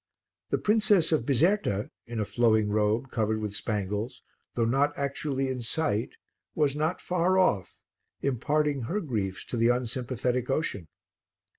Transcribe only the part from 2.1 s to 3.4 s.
a flowing robe, covered